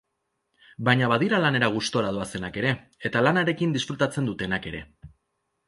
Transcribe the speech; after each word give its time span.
Baina 0.87 1.09
badira 1.11 1.41
lanera 1.43 1.69
gustora 1.75 2.15
doazenak 2.17 2.59
ere, 2.63 2.73
eta 3.11 3.23
lanarekin 3.29 3.79
disfrutatzen 3.79 4.33
dutenak 4.33 4.69
ere. 4.75 4.85